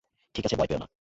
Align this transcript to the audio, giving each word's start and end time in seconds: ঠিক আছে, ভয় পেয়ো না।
ঠিক 0.35 0.43
আছে, 0.45 0.55
ভয় 0.55 0.67
পেয়ো 0.67 0.79
না। 0.79 0.87